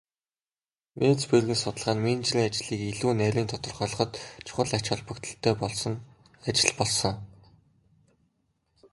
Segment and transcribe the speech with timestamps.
[0.99, 4.11] Менцбергийн судалгаа нь менежерийн ажлыг илүү нарийн тодорхойлоход
[4.45, 5.53] чухал ач холбогдолтой
[6.49, 7.15] ажил болсон.